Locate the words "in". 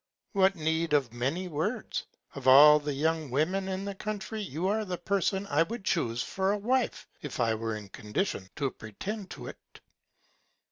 3.69-3.85, 7.75-7.87